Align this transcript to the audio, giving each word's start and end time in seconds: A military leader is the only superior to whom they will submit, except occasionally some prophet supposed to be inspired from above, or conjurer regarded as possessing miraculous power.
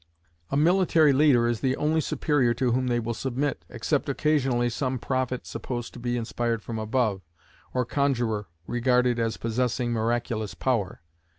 A 0.49 0.57
military 0.57 1.13
leader 1.13 1.47
is 1.47 1.59
the 1.59 1.77
only 1.77 2.01
superior 2.01 2.55
to 2.55 2.71
whom 2.71 2.87
they 2.87 2.99
will 2.99 3.13
submit, 3.13 3.63
except 3.69 4.09
occasionally 4.09 4.67
some 4.67 4.97
prophet 4.97 5.45
supposed 5.45 5.93
to 5.93 5.99
be 5.99 6.17
inspired 6.17 6.63
from 6.63 6.79
above, 6.79 7.21
or 7.71 7.85
conjurer 7.85 8.47
regarded 8.65 9.19
as 9.19 9.37
possessing 9.37 9.91
miraculous 9.91 10.55
power. 10.55 11.01